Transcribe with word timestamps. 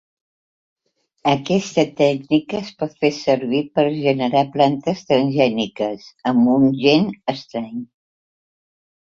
Aquesta 1.33 1.83
tècnica 1.99 2.57
es 2.67 2.71
pot 2.79 2.95
fer 3.05 3.11
servir 3.17 3.59
per 3.77 3.85
generar 3.99 4.43
plantes 4.57 5.05
transgèniques 5.11 6.09
amb 6.33 6.51
un 6.57 6.67
gen 6.81 7.07
estrany. 7.37 7.87